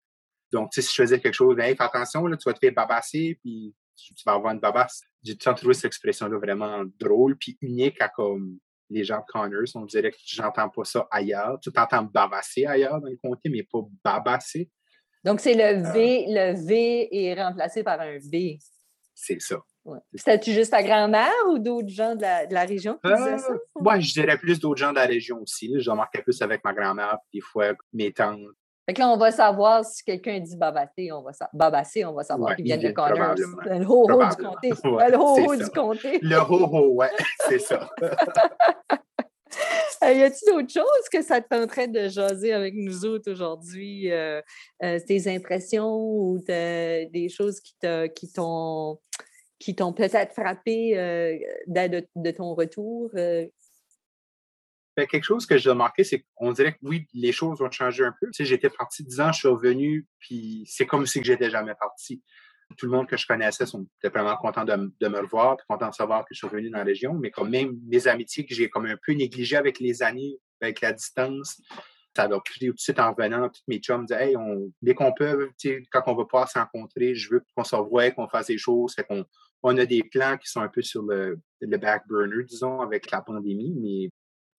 Donc, 0.51 0.71
tu 0.71 0.81
sais, 0.81 0.87
si 0.87 0.95
je 0.95 1.03
faisais 1.03 1.19
quelque 1.19 1.35
chose, 1.35 1.59
hey, 1.59 1.75
fais 1.75 1.83
attention, 1.83 2.25
là, 2.25 2.35
tu 2.35 2.49
vas 2.49 2.53
te 2.53 2.59
faire 2.59 2.73
babasser, 2.73 3.37
puis 3.43 3.75
tu, 4.07 4.23
vas 4.25 4.33
avoir 4.33 4.53
une 4.53 4.59
babasse. 4.59 5.01
J'ai 5.23 5.33
tout 5.33 5.49
le 5.49 5.51
temps 5.51 5.53
trouvé 5.55 5.73
cette 5.73 5.85
expression-là 5.85 6.37
vraiment 6.37 6.83
drôle 6.99 7.37
puis 7.37 7.57
unique 7.61 8.01
à 8.01 8.09
comme 8.09 8.57
les 8.89 9.03
gens 9.03 9.19
de 9.19 9.25
Connors. 9.27 9.67
On 9.75 9.85
dirait 9.85 10.11
que 10.11 10.17
j'entends 10.25 10.69
pas 10.69 10.83
ça 10.83 11.07
ailleurs. 11.11 11.59
Tu 11.61 11.71
t'entends 11.71 12.03
babasser 12.03 12.65
ailleurs 12.65 12.99
dans 12.99 13.07
le 13.07 13.17
comté, 13.17 13.49
mais 13.49 13.63
pas 13.63 13.79
babasser. 14.03 14.69
Donc, 15.23 15.39
c'est 15.41 15.53
le 15.53 15.85
euh. 15.85 15.91
V, 15.91 16.25
le 16.27 16.65
V 16.65 17.09
est 17.11 17.41
remplacé 17.41 17.83
par 17.83 17.99
un 17.99 18.17
B. 18.17 18.57
C'est 19.13 19.41
ça. 19.41 19.57
Ouais. 19.83 19.99
C'était-tu 20.13 20.53
juste 20.53 20.71
ta 20.71 20.83
grand-mère 20.83 21.33
ou 21.49 21.59
d'autres 21.59 21.89
gens 21.89 22.15
de 22.15 22.21
la, 22.21 22.65
région 22.65 22.97
qui 23.03 23.11
disaient 23.13 23.37
ça? 23.37 23.53
Moi, 23.75 23.97
euh, 23.97 23.99
je 23.99 24.13
dirais 24.13 24.37
plus 24.37 24.59
d'autres 24.59 24.79
gens 24.79 24.91
de 24.91 24.95
la 24.95 25.05
région 25.05 25.41
aussi. 25.41 25.73
Je 25.77 25.89
remarquais 25.89 26.21
plus 26.21 26.41
avec 26.41 26.63
ma 26.63 26.73
grand-mère, 26.73 27.17
des 27.33 27.41
fois 27.41 27.73
mes 27.91 28.13
tantes, 28.13 28.39
fait 28.89 28.95
que 28.95 29.01
là, 29.01 29.11
on 29.11 29.17
va 29.17 29.31
savoir 29.31 29.85
si 29.85 30.03
quelqu'un 30.03 30.39
dit 30.39 30.57
babassé, 30.57 31.11
on 31.11 31.21
va, 31.21 31.29
babasser, 31.53 32.05
on 32.05 32.13
va 32.13 32.23
savoir 32.23 32.55
qu'il 32.55 32.65
vient 32.65 32.79
de 32.79 32.89
Connors. 32.89 33.35
Le 33.35 33.85
ho-ho 33.85 34.25
du 34.29 34.35
comté. 34.43 34.69
le 34.69 35.15
ho-ho 35.15 35.55
du 35.55 35.69
comté. 35.69 36.17
Le 36.23 36.37
ho-ho, 36.37 36.95
ouais, 36.95 37.11
c'est 37.47 37.59
ça. 37.59 37.87
y 40.01 40.23
a-t-il 40.23 40.51
d'autres 40.51 40.73
choses 40.73 41.07
que 41.13 41.21
ça 41.21 41.39
tenterait 41.39 41.87
de 41.87 42.07
jaser 42.07 42.51
avec 42.51 42.73
nous 42.73 43.05
autres 43.05 43.31
aujourd'hui? 43.31 44.11
Euh, 44.11 44.41
euh, 44.83 44.99
tes 45.05 45.31
impressions 45.31 45.95
ou 45.95 46.39
des 46.47 47.29
choses 47.29 47.59
qui 47.59 47.75
t'ont 48.33 48.97
qui 49.59 49.75
t'ont 49.75 49.93
peut-être 49.93 50.33
frappé 50.33 50.97
euh, 50.97 51.37
de, 51.67 52.07
de, 52.15 52.31
ton 52.31 52.55
retour? 52.55 53.11
Quelque 55.07 55.23
chose 55.23 55.45
que 55.45 55.57
j'ai 55.57 55.69
remarqué, 55.69 56.03
c'est 56.03 56.25
qu'on 56.35 56.51
dirait 56.51 56.73
que 56.73 56.79
oui, 56.83 57.07
les 57.13 57.31
choses 57.31 57.61
ont 57.61 57.71
changé 57.71 58.03
un 58.03 58.13
peu. 58.19 58.29
Tu 58.31 58.45
j'étais 58.45 58.69
parti 58.69 59.03
dix 59.03 59.19
ans, 59.19 59.31
je 59.31 59.39
suis 59.39 59.47
revenu, 59.47 60.07
puis 60.19 60.63
c'est 60.67 60.85
comme 60.85 61.05
si 61.05 61.23
j'étais 61.23 61.49
jamais 61.49 61.75
parti. 61.79 62.21
Tout 62.77 62.85
le 62.85 62.91
monde 62.91 63.07
que 63.07 63.17
je 63.17 63.25
connaissais 63.25 63.65
sont 63.65 63.87
vraiment 64.03 64.35
contents 64.37 64.63
de, 64.63 64.75
me 64.75 65.19
revoir, 65.19 65.57
contents 65.67 65.89
de 65.89 65.95
savoir 65.95 66.21
que 66.21 66.33
je 66.33 66.37
suis 66.37 66.47
revenu 66.47 66.69
dans 66.69 66.77
la 66.77 66.83
région, 66.83 67.15
mais 67.15 67.31
quand 67.31 67.45
même 67.45 67.75
mes 67.87 68.07
amitiés 68.07 68.45
que 68.45 68.53
j'ai 68.53 68.69
comme 68.69 68.85
un 68.85 68.97
peu 69.03 69.13
négligées 69.13 69.57
avec 69.57 69.79
les 69.79 70.03
années, 70.03 70.37
avec 70.61 70.81
la 70.81 70.93
distance, 70.93 71.59
ça 72.15 72.23
a 72.23 72.39
pris 72.39 72.67
tout 72.67 72.73
de 72.73 72.79
suite 72.79 72.99
en 72.99 73.13
revenant, 73.13 73.49
tous 73.49 73.61
mes 73.67 73.79
chums 73.79 74.05
disaient 74.05 74.29
Hey, 74.29 74.37
on, 74.37 74.71
dès 74.81 74.93
qu'on 74.93 75.13
peut, 75.13 75.49
quand 75.91 76.03
on 76.07 76.15
va 76.15 76.25
pouvoir 76.25 76.49
se 76.49 76.59
rencontrer, 76.59 77.15
je 77.15 77.29
veux 77.31 77.43
qu'on 77.55 77.63
se 77.63 77.75
revoie, 77.75 78.11
qu'on 78.11 78.27
fasse 78.27 78.47
des 78.47 78.57
choses. 78.57 78.95
qu'on 79.07 79.25
on 79.63 79.77
a 79.77 79.85
des 79.85 80.03
plans 80.03 80.37
qui 80.37 80.49
sont 80.49 80.61
un 80.61 80.69
peu 80.69 80.81
sur 80.81 81.03
le, 81.03 81.39
le 81.61 81.77
back 81.77 82.07
burner, 82.07 82.43
disons, 82.43 82.81
avec 82.81 83.11
la 83.11 83.21
pandémie, 83.21 83.73
mais 83.75 84.09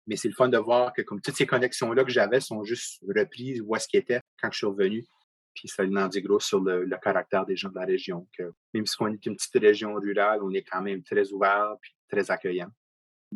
mais 0.09 0.15
c'est 0.15 0.27
le 0.27 0.33
fun 0.33 0.49
de 0.49 0.57
voir 0.57 0.91
que 0.91 1.03
comme 1.03 1.21
toutes 1.21 1.35
ces 1.35 1.45
connexions-là 1.45 2.03
que 2.03 2.09
j'avais 2.09 2.39
sont 2.39 2.63
juste 2.63 2.99
reprises 3.07 3.61
où 3.61 3.75
est-ce 3.75 3.87
qu'ils 3.87 3.99
étaient 3.99 4.21
quand 4.41 4.51
je 4.51 4.57
suis 4.57 4.65
revenu. 4.65 5.05
Puis 5.53 5.67
ça 5.67 5.83
en 5.83 6.07
dit 6.07 6.21
gros 6.21 6.39
sur 6.39 6.59
le, 6.61 6.89
caractère 6.99 7.45
des 7.45 7.55
gens 7.55 7.69
de 7.69 7.75
la 7.75 7.85
région. 7.85 8.27
Que 8.35 8.51
même 8.73 8.87
si 8.87 8.95
on 8.99 9.07
est 9.07 9.23
une 9.27 9.35
petite 9.35 9.61
région 9.61 9.93
rurale, 9.93 10.39
on 10.41 10.51
est 10.51 10.63
quand 10.63 10.81
même 10.81 11.03
très 11.03 11.31
ouvert 11.31 11.75
puis 11.79 11.93
très 12.09 12.31
accueillant. 12.31 12.69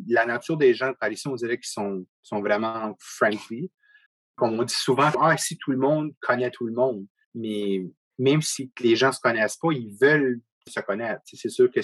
La 0.08 0.26
nature 0.26 0.56
des 0.56 0.74
gens 0.74 0.92
par 0.94 1.12
ici, 1.12 1.28
on 1.28 1.36
dirait 1.36 1.58
qu'ils 1.58 1.70
sont, 1.70 2.04
sont 2.22 2.40
vraiment 2.40 2.96
friendly. 2.98 3.70
Comme 4.34 4.58
on 4.58 4.64
dit 4.64 4.74
souvent, 4.74 5.12
ah, 5.20 5.36
si 5.36 5.56
tout 5.56 5.70
le 5.70 5.78
monde 5.78 6.12
connaît 6.20 6.50
tout 6.50 6.66
le 6.66 6.72
monde. 6.72 7.06
Mais 7.36 7.86
même 8.18 8.42
si 8.42 8.72
les 8.80 8.96
gens 8.96 9.08
ne 9.08 9.12
se 9.12 9.20
connaissent 9.20 9.58
pas, 9.58 9.70
ils 9.70 9.96
veulent 10.00 10.40
se 10.66 10.80
connaître. 10.80 11.20
C'est 11.24 11.48
sûr 11.50 11.70
que 11.70 11.80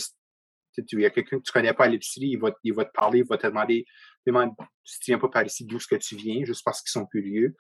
il 0.77 1.01
y 1.01 1.05
a 1.05 1.11
quelqu'un 1.11 1.39
que 1.39 1.43
tu 1.43 1.51
ne 1.51 1.61
connais 1.61 1.75
pas 1.75 1.85
à 1.85 1.89
l'épicerie, 1.89 2.31
il 2.31 2.39
va, 2.39 2.51
il 2.63 2.73
va 2.73 2.85
te 2.85 2.93
parler, 2.93 3.21
il 3.21 3.27
va 3.27 3.37
te 3.37 3.47
demander 3.47 3.85
demande 4.27 4.53
si 4.85 4.99
tu 5.01 5.11
viens 5.11 5.19
pas 5.19 5.29
par 5.29 5.45
ici, 5.45 5.65
d'où 5.65 5.77
est-ce 5.77 5.87
que 5.87 5.97
tu 5.97 6.17
viens, 6.17 6.45
juste 6.45 6.63
parce 6.65 6.83
qu'ils 6.83 6.91
sont 6.91 7.07
curieux. 7.07 7.55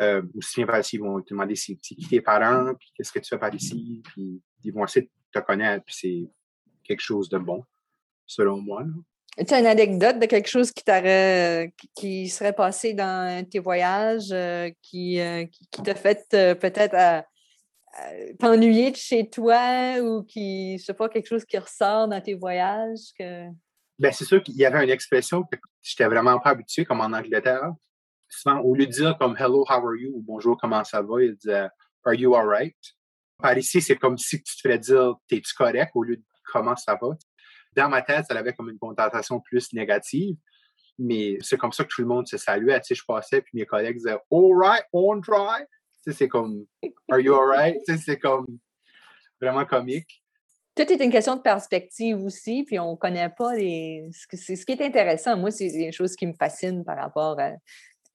Euh, 0.00 0.22
ou 0.34 0.42
si 0.42 0.54
tu 0.54 0.60
viens 0.60 0.66
par 0.66 0.80
ici, 0.80 0.96
ils 0.96 1.02
vont 1.02 1.20
te 1.20 1.30
demander 1.30 1.56
si, 1.56 1.78
qui 1.78 1.96
tes 1.96 2.20
parents, 2.20 2.74
puis 2.74 2.92
qu'est-ce 2.94 3.12
que 3.12 3.18
tu 3.18 3.28
fais 3.28 3.38
par 3.38 3.54
ici, 3.54 4.02
puis 4.04 4.40
ils 4.64 4.72
vont 4.72 4.84
essayer 4.84 5.06
de 5.06 5.40
te 5.40 5.44
connaître, 5.44 5.84
puis 5.84 5.94
c'est 5.98 6.30
quelque 6.84 7.00
chose 7.00 7.28
de 7.28 7.38
bon, 7.38 7.64
selon 8.26 8.60
moi. 8.60 8.84
As-tu 9.38 9.54
une 9.54 9.66
anecdote 9.66 10.18
de 10.18 10.26
quelque 10.26 10.48
chose 10.48 10.72
qui, 10.72 10.82
qui 11.94 12.28
serait 12.28 12.54
passé 12.54 12.94
dans 12.94 13.46
tes 13.48 13.58
voyages, 13.58 14.32
euh, 14.32 14.70
qui, 14.82 15.20
euh, 15.20 15.44
qui, 15.70 15.82
t'a 15.82 15.94
fait 15.94 16.26
peut-être 16.30 17.24
t'ennuyer 18.38 18.90
de 18.90 18.96
chez 18.96 19.28
toi 19.28 19.98
ou 20.00 20.22
qui, 20.22 20.78
je 20.78 20.84
sais 20.84 20.94
pas, 20.94 21.08
quelque 21.08 21.26
chose 21.26 21.44
qui 21.44 21.58
ressort 21.58 22.08
dans 22.08 22.20
tes 22.20 22.34
voyages? 22.34 23.12
Ben, 23.98 24.12
c'est 24.12 24.26
sûr 24.26 24.42
qu'il 24.42 24.56
y 24.56 24.64
avait 24.66 24.84
une 24.84 24.90
expression 24.90 25.42
que 25.44 25.56
j'étais 25.82 26.04
vraiment 26.06 26.38
pas 26.38 26.50
habitué, 26.50 26.84
comme 26.84 27.00
en 27.00 27.12
Angleterre. 27.12 27.72
Souvent, 28.28 28.60
au 28.60 28.74
lieu 28.74 28.86
de 28.86 28.90
dire 28.92 29.16
comme 29.18 29.36
Hello, 29.38 29.64
how 29.68 29.86
are 29.86 29.96
you? 29.96 30.12
ou 30.14 30.22
Bonjour, 30.22 30.58
comment 30.60 30.84
ça 30.84 31.00
va, 31.00 31.22
il 31.22 31.34
disait 31.36 31.68
Are 32.04 32.14
you 32.14 32.34
alright? 32.34 32.76
Par 33.38 33.56
ici, 33.56 33.80
c'est 33.80 33.96
comme 33.96 34.18
si 34.18 34.42
tu 34.42 34.54
te 34.56 34.60
ferais 34.60 34.78
dire 34.78 35.14
T'es-tu 35.28 35.54
correct? 35.54 35.92
au 35.94 36.02
lieu 36.02 36.16
de 36.16 36.22
Comment 36.52 36.76
ça 36.76 36.98
va? 37.00 37.08
Dans 37.74 37.88
ma 37.88 38.02
tête, 38.02 38.26
ça 38.28 38.38
avait 38.38 38.52
comme 38.52 38.68
une 38.70 38.78
connotation 38.78 39.40
plus 39.40 39.72
négative, 39.72 40.36
mais 40.98 41.38
c'est 41.40 41.56
comme 41.56 41.72
ça 41.72 41.84
que 41.84 41.88
tout 41.88 42.02
le 42.02 42.06
monde 42.06 42.26
se 42.26 42.36
saluait. 42.36 42.80
Tu 42.80 42.88
sais, 42.88 42.94
je 42.94 43.04
passais, 43.06 43.40
puis 43.40 43.52
mes 43.54 43.66
collègues 43.66 43.96
disaient 43.96 44.18
Alright, 44.30 44.84
on 44.92 45.20
try. 45.22 45.64
Tu 46.04 46.12
sais, 46.12 46.18
c'est 46.18 46.28
comme 46.28 46.66
Are 47.10 47.20
you 47.20 47.34
alright? 47.34 47.76
Tu 47.86 47.94
sais, 47.94 48.02
c'est 48.04 48.18
comme 48.18 48.46
vraiment 49.40 49.64
comique. 49.64 50.22
Tout 50.76 50.92
est 50.92 51.02
une 51.02 51.10
question 51.10 51.36
de 51.36 51.40
perspective 51.40 52.22
aussi, 52.22 52.64
puis 52.64 52.78
on 52.78 52.92
ne 52.92 52.96
connaît 52.96 53.30
pas 53.30 53.54
les. 53.54 54.08
Ce 54.12 54.64
qui 54.64 54.72
est 54.72 54.82
intéressant, 54.82 55.36
moi, 55.36 55.50
c'est 55.50 55.70
des 55.70 55.90
choses 55.90 56.14
qui 56.14 56.26
me 56.26 56.34
fascinent 56.34 56.84
par 56.84 56.98
rapport 56.98 57.38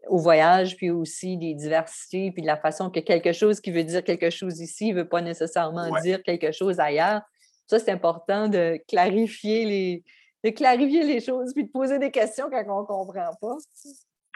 au 0.08 0.18
voyage, 0.18 0.78
puis 0.78 0.92
aussi 0.92 1.38
des 1.38 1.56
diversités, 1.56 2.32
puis 2.32 2.44
de 2.44 2.48
la 2.48 2.58
façon 2.58 2.92
que 2.92 3.00
quelque 3.00 3.34
chose 3.34 3.60
qui 3.60 3.72
veut 3.72 3.84
dire 3.84 4.04
quelque 4.04 4.30
chose 4.30 4.60
ici 4.60 4.92
ne 4.92 5.00
veut 5.00 5.10
pas 5.10 5.22
nécessairement 5.22 5.90
dire 6.02 6.22
quelque 6.22 6.52
chose 6.52 6.80
ailleurs. 6.80 7.22
Ça, 7.66 7.80
c'est 7.80 7.92
important 7.92 8.48
de 8.48 8.80
clarifier 8.88 9.66
les, 9.66 10.04
de 10.44 10.50
clarifier 10.52 11.04
les 11.04 11.20
choses, 11.20 11.54
puis 11.54 11.64
de 11.66 11.72
poser 11.72 11.98
des 11.98 12.12
questions 12.12 12.48
quand 12.52 12.64
on 12.68 12.82
ne 12.82 12.86
comprend 12.86 13.32
pas. 13.42 13.56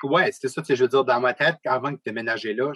Oui, 0.04 0.22
c'est 0.32 0.48
ça. 0.48 0.64
Je 0.68 0.74
veux 0.84 0.90
dire, 0.90 1.06
dans 1.06 1.20
ma 1.20 1.36
tête, 1.36 1.58
avant 1.66 1.92
de 1.92 2.00
déménager 2.04 2.56
là, 2.56 2.72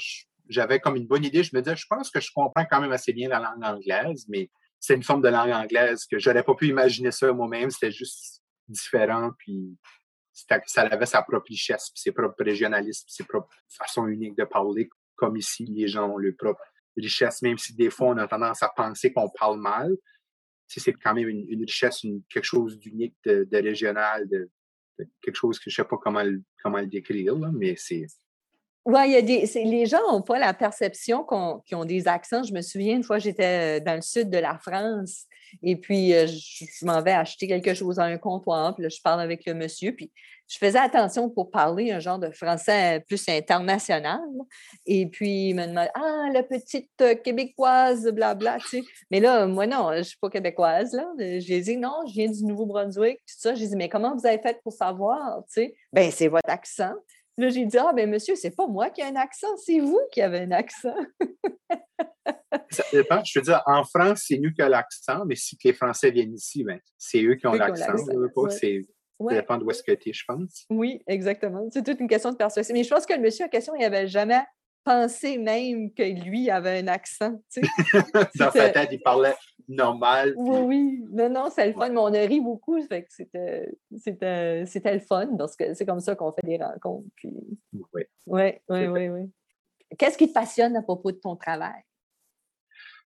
j'avais 0.47 0.79
comme 0.79 0.95
une 0.95 1.07
bonne 1.07 1.23
idée. 1.23 1.43
Je 1.43 1.55
me 1.55 1.61
disais, 1.61 1.75
je 1.75 1.85
pense 1.87 2.11
que 2.11 2.19
je 2.19 2.29
comprends 2.33 2.65
quand 2.69 2.81
même 2.81 2.91
assez 2.91 3.13
bien 3.13 3.29
la 3.29 3.39
langue 3.39 3.63
anglaise, 3.63 4.25
mais 4.29 4.49
c'est 4.79 4.95
une 4.95 5.03
forme 5.03 5.21
de 5.21 5.29
langue 5.29 5.51
anglaise 5.51 6.05
que 6.05 6.19
je 6.19 6.29
n'aurais 6.29 6.43
pas 6.43 6.55
pu 6.55 6.67
imaginer 6.67 7.11
ça 7.11 7.31
moi-même. 7.33 7.69
C'était 7.69 7.91
juste 7.91 8.41
différent, 8.67 9.31
puis 9.37 9.77
ça 10.31 10.81
avait 10.83 11.05
sa 11.05 11.21
propre 11.21 11.47
richesse, 11.47 11.89
puis 11.93 12.01
ses 12.01 12.11
propres 12.11 12.43
régionalismes, 12.43 13.05
ses 13.09 13.23
propres 13.23 13.49
façons 13.67 14.07
uniques 14.07 14.37
de 14.37 14.45
parler. 14.45 14.89
Comme 15.15 15.35
ici, 15.35 15.65
les 15.65 15.87
gens 15.87 16.09
ont 16.09 16.17
leur 16.17 16.33
propre 16.37 16.61
richesse, 16.95 17.41
même 17.41 17.57
si 17.57 17.75
des 17.75 17.89
fois 17.89 18.09
on 18.09 18.17
a 18.17 18.27
tendance 18.27 18.63
à 18.63 18.69
penser 18.69 19.11
qu'on 19.11 19.29
parle 19.29 19.59
mal. 19.59 19.95
C'est 20.67 20.93
quand 20.93 21.15
même 21.15 21.27
une, 21.27 21.65
richesse, 21.65 22.05
quelque 22.29 22.43
chose 22.43 22.77
d'unique, 22.77 23.15
de, 23.25 23.47
régional, 23.51 24.29
de, 24.29 24.49
quelque 25.21 25.35
chose 25.35 25.57
que 25.59 25.69
je 25.69 25.75
sais 25.75 25.83
pas 25.83 25.97
comment, 25.97 26.23
comment 26.61 26.79
le 26.79 26.87
décrire, 26.87 27.35
mais 27.51 27.75
c'est 27.75 28.05
oui, 28.89 29.01
il 29.05 29.11
y 29.11 29.15
a 29.17 29.21
des, 29.21 29.45
les 29.65 29.85
gens 29.85 29.99
n'ont 30.11 30.21
pas 30.21 30.39
la 30.39 30.53
perception 30.53 31.25
qu'ils 31.65 31.77
ont 31.77 31.85
des 31.85 32.07
accents. 32.07 32.43
Je 32.43 32.53
me 32.53 32.61
souviens, 32.61 32.95
une 32.95 33.03
fois, 33.03 33.19
j'étais 33.19 33.79
euh, 33.79 33.83
dans 33.83 33.95
le 33.95 34.01
sud 34.01 34.29
de 34.29 34.37
la 34.37 34.57
France 34.57 35.25
et 35.63 35.75
puis 35.75 36.13
euh, 36.13 36.27
je, 36.27 36.85
m'en 36.85 37.01
vais 37.01 37.11
acheter 37.11 37.47
quelque 37.47 37.73
chose 37.73 37.99
à 37.99 38.03
un 38.03 38.17
comptoir. 38.17 38.75
Puis 38.75 38.89
je 38.89 39.01
parle 39.01 39.21
avec 39.21 39.45
le 39.45 39.53
monsieur. 39.53 39.93
Puis 39.93 40.11
je 40.47 40.57
faisais 40.57 40.79
attention 40.79 41.29
pour 41.29 41.51
parler 41.51 41.91
un 41.91 41.99
genre 41.99 42.17
de 42.17 42.31
français 42.31 43.03
plus 43.07 43.23
international. 43.29 44.19
Et 44.87 45.05
puis, 45.05 45.49
il 45.49 45.55
me 45.55 45.67
demande 45.67 45.89
Ah, 45.93 46.29
la 46.33 46.41
petite 46.41 46.89
euh, 47.01 47.13
québécoise, 47.13 48.07
blabla, 48.11 48.57
tu 48.59 48.67
sais. 48.67 48.83
Mais 49.11 49.19
là, 49.19 49.45
moi, 49.45 49.67
non, 49.67 49.91
je 49.93 49.99
ne 49.99 50.03
suis 50.03 50.17
pas 50.17 50.29
québécoise, 50.29 50.93
là. 50.93 51.07
J'ai 51.17 51.61
dit 51.61 51.77
Non, 51.77 51.93
je 52.07 52.13
viens 52.13 52.31
du 52.31 52.43
Nouveau-Brunswick, 52.45 53.17
tout 53.19 53.35
ça. 53.37 53.53
J'ai 53.53 53.67
dit 53.67 53.75
Mais 53.75 53.89
comment 53.89 54.15
vous 54.15 54.25
avez 54.25 54.39
fait 54.39 54.59
pour 54.63 54.73
savoir, 54.73 55.43
tu 55.53 55.61
sais? 55.61 55.75
Ben, 55.93 56.09
c'est 56.11 56.27
votre 56.27 56.49
accent. 56.49 56.93
Là, 57.39 57.47
j'ai 57.49 57.65
dit 57.65 57.77
Ah, 57.77 57.93
ben 57.95 58.09
monsieur, 58.09 58.35
c'est 58.35 58.53
pas 58.53 58.67
moi 58.67 58.89
qui 58.89 58.99
ai 58.99 59.05
un 59.05 59.15
accent, 59.15 59.55
c'est 59.55 59.79
vous 59.79 59.99
qui 60.11 60.21
avez 60.21 60.39
un 60.39 60.51
accent. 60.51 60.93
ça 62.69 62.83
dépend. 62.91 63.23
Je 63.23 63.39
veux 63.39 63.43
dire, 63.43 63.61
en 63.65 63.85
France, 63.85 64.25
c'est 64.27 64.37
nous 64.37 64.51
qui 64.51 64.61
avons 64.61 64.71
l'accent, 64.71 65.23
mais 65.25 65.35
si 65.35 65.57
les 65.63 65.71
Français 65.71 66.11
viennent 66.11 66.33
ici, 66.33 66.65
ben, 66.65 66.79
c'est 66.97 67.23
eux 67.23 67.35
qui 67.35 67.47
ont 67.47 67.53
l'accent. 67.53 67.95
Ça 67.95 69.35
dépend 69.35 69.57
d'où 69.57 69.71
est-ce 69.71 69.83
que 69.83 69.93
tu 69.93 70.09
es, 70.09 70.13
je 70.13 70.23
pense. 70.27 70.65
Oui, 70.69 71.01
exactement. 71.07 71.65
C'est 71.71 71.83
toute 71.83 72.01
une 72.01 72.09
question 72.09 72.31
de 72.31 72.35
persuasion. 72.35 72.73
Mais 72.73 72.83
je 72.83 72.89
pense 72.89 73.05
que 73.05 73.13
le 73.13 73.21
monsieur 73.21 73.45
en 73.45 73.49
question, 73.49 73.73
il 73.75 73.81
n'avait 73.81 74.07
jamais 74.07 74.41
pensé 74.83 75.37
même 75.37 75.93
que 75.93 76.03
lui 76.03 76.49
avait 76.49 76.79
un 76.79 76.87
accent. 76.87 77.41
Dans 78.35 78.51
sa 78.51 78.69
tête, 78.69 78.89
il 78.91 79.01
parlait 79.01 79.35
normal. 79.67 80.33
Oui, 80.37 80.59
oui. 80.59 81.05
Non, 81.11 81.29
non, 81.29 81.49
c'est 81.49 81.67
le 81.67 81.73
fun. 81.73 81.89
Mais 81.89 81.97
on 81.97 82.13
a 82.13 82.25
ri 82.25 82.41
beaucoup. 82.41 82.79
c'était, 82.81 83.67
le 83.91 84.99
fun 84.99 85.35
parce 85.37 85.55
que 85.55 85.73
c'est 85.73 85.85
comme 85.85 85.99
ça 85.99 86.15
qu'on 86.15 86.31
fait 86.31 86.45
des 86.45 86.57
rencontres. 86.57 87.07
Puis... 87.15 87.33
Oui. 87.93 88.03
Oui, 88.27 88.51
oui, 88.69 88.87
oui, 88.87 89.09
oui. 89.09 89.31
Qu'est-ce 89.97 90.17
qui 90.17 90.27
te 90.27 90.33
passionne 90.33 90.75
à 90.75 90.81
propos 90.81 91.11
de 91.11 91.17
ton 91.17 91.35
travail? 91.35 91.81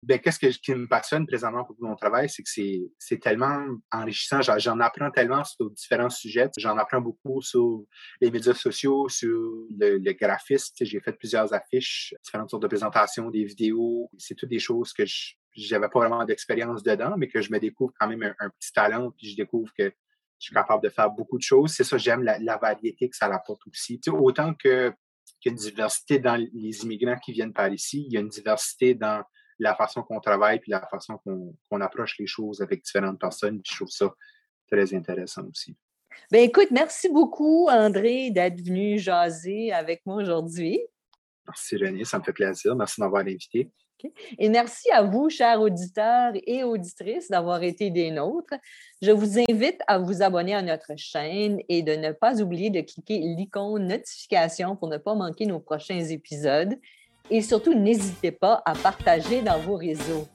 Ben, 0.03 0.19
qu'est-ce 0.19 0.39
qui 0.39 0.73
me 0.73 0.87
passionne 0.87 1.27
présentement 1.27 1.63
pour 1.63 1.75
mon 1.79 1.95
travail, 1.95 2.27
c'est 2.27 2.41
que 2.41 2.49
c'est 2.97 3.19
tellement 3.19 3.63
enrichissant. 3.91 4.41
J'en 4.41 4.79
apprends 4.79 5.11
tellement 5.11 5.43
sur 5.43 5.69
différents 5.69 6.09
sujets. 6.09 6.49
J'en 6.57 6.75
apprends 6.77 7.01
beaucoup 7.01 7.39
sur 7.43 7.85
les 8.19 8.31
médias 8.31 8.55
sociaux, 8.55 9.07
sur 9.09 9.29
le, 9.29 9.99
le 9.99 10.13
graphisme. 10.13 10.73
J'ai 10.81 10.99
fait 11.01 11.13
plusieurs 11.13 11.53
affiches, 11.53 12.15
différentes 12.23 12.49
sortes 12.49 12.63
de 12.63 12.67
présentations, 12.67 13.29
des 13.29 13.43
vidéos. 13.43 14.09
C'est 14.17 14.33
toutes 14.33 14.49
des 14.49 14.57
choses 14.57 14.91
que 14.91 15.03
je 15.05 15.35
n'avais 15.71 15.89
pas 15.89 15.99
vraiment 15.99 16.25
d'expérience 16.25 16.81
dedans, 16.81 17.13
mais 17.15 17.27
que 17.27 17.41
je 17.41 17.51
me 17.51 17.59
découvre 17.59 17.93
quand 17.99 18.07
même 18.07 18.23
un, 18.39 18.49
petit 18.49 18.73
talent, 18.73 19.11
puis 19.11 19.29
je 19.29 19.35
découvre 19.35 19.71
que 19.77 19.83
je 19.83 20.45
suis 20.47 20.55
capable 20.55 20.83
de 20.83 20.89
faire 20.89 21.11
beaucoup 21.11 21.37
de 21.37 21.43
choses. 21.43 21.73
C'est 21.73 21.83
ça, 21.83 21.99
j'aime 21.99 22.23
la, 22.23 22.57
variété 22.57 23.07
que 23.07 23.15
ça 23.15 23.27
apporte 23.27 23.61
aussi. 23.67 24.01
autant 24.07 24.55
que 24.55 24.91
qu'il 25.39 25.51
y 25.51 25.53
a 25.53 25.57
une 25.57 25.63
diversité 25.71 26.19
dans 26.19 26.35
les 26.35 26.83
immigrants 26.83 27.17
qui 27.17 27.31
viennent 27.31 27.53
par 27.53 27.71
ici, 27.71 28.05
il 28.07 28.13
y 28.13 28.17
a 28.17 28.19
une 28.19 28.29
diversité 28.29 28.95
dans 28.95 29.23
la 29.61 29.75
façon 29.75 30.01
qu'on 30.03 30.19
travaille 30.19 30.59
puis 30.59 30.71
la 30.71 30.85
façon 30.87 31.19
qu'on 31.19 31.81
approche 31.81 32.17
les 32.19 32.27
choses 32.27 32.61
avec 32.61 32.83
différentes 32.83 33.19
personnes. 33.19 33.61
je 33.65 33.75
trouve 33.75 33.89
ça 33.89 34.13
très 34.69 34.93
intéressant 34.93 35.43
aussi. 35.47 35.75
Bien, 36.31 36.41
écoute, 36.41 36.69
merci 36.71 37.09
beaucoup, 37.09 37.67
André, 37.69 38.31
d'être 38.31 38.61
venu 38.61 38.99
jaser 38.99 39.71
avec 39.71 40.01
moi 40.05 40.15
aujourd'hui. 40.15 40.79
Merci, 41.47 41.77
René. 41.77 42.03
Ça 42.05 42.19
me 42.19 42.23
fait 42.23 42.33
plaisir. 42.33 42.75
Merci 42.75 42.99
de 42.99 43.05
m'avoir 43.05 43.21
invité. 43.21 43.69
Et 44.39 44.49
merci 44.49 44.89
à 44.91 45.03
vous, 45.03 45.29
chers 45.29 45.61
auditeurs 45.61 46.33
et 46.47 46.63
auditrices, 46.63 47.29
d'avoir 47.29 47.61
été 47.61 47.91
des 47.91 48.09
nôtres. 48.09 48.55
Je 49.01 49.11
vous 49.11 49.39
invite 49.39 49.79
à 49.87 49.99
vous 49.99 50.23
abonner 50.23 50.55
à 50.55 50.61
notre 50.63 50.93
chaîne 50.97 51.59
et 51.69 51.83
de 51.83 51.93
ne 51.93 52.11
pas 52.11 52.41
oublier 52.41 52.71
de 52.71 52.81
cliquer 52.81 53.19
l'icône 53.19 53.87
notification 53.87 54.75
pour 54.75 54.87
ne 54.87 54.97
pas 54.97 55.13
manquer 55.13 55.45
nos 55.45 55.59
prochains 55.59 55.99
épisodes 55.99 56.75
et 57.31 57.41
surtout 57.41 57.73
n'hésitez 57.73 58.31
pas 58.31 58.61
à 58.65 58.75
partager 58.75 59.41
dans 59.41 59.57
vos 59.59 59.77
réseaux. 59.77 60.27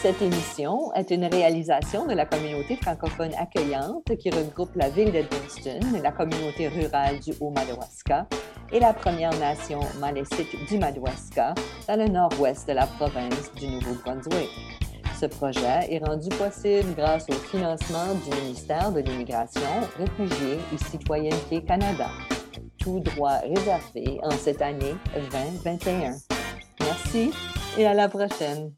Cette 0.00 0.22
émission 0.22 0.92
est 0.94 1.10
une 1.10 1.24
réalisation 1.24 2.06
de 2.06 2.14
la 2.14 2.24
communauté 2.24 2.76
francophone 2.76 3.32
accueillante 3.36 4.04
qui 4.20 4.30
regroupe 4.30 4.76
la 4.76 4.90
ville 4.90 5.10
de 5.10 6.02
la 6.02 6.12
communauté 6.12 6.68
rurale 6.68 7.18
du 7.18 7.32
Haut-Madawaska 7.40 8.28
et 8.72 8.78
la 8.78 8.92
Première 8.92 9.36
Nation 9.40 9.80
malécique 9.98 10.56
du 10.68 10.78
Madawaska 10.78 11.54
dans 11.88 11.96
le 11.98 12.06
nord-ouest 12.06 12.68
de 12.68 12.74
la 12.74 12.86
province 12.86 13.52
du 13.56 13.66
Nouveau-Brunswick. 13.66 14.50
Ce 15.20 15.26
projet 15.26 15.90
est 15.90 15.98
rendu 15.98 16.28
possible 16.28 16.94
grâce 16.96 17.26
au 17.28 17.32
financement 17.32 18.14
du 18.24 18.36
ministère 18.40 18.92
de 18.92 19.00
l'Immigration, 19.00 19.60
Réfugiés 19.96 20.58
et 20.72 20.78
Citoyenneté 20.78 21.64
Canada 21.64 22.06
tout 22.88 23.00
droit 23.00 23.40
réservé 23.40 24.18
en 24.22 24.30
cette 24.30 24.62
année 24.62 24.94
2021. 25.14 26.16
Merci 26.80 27.32
et 27.76 27.86
à 27.86 27.92
la 27.92 28.08
prochaine. 28.08 28.72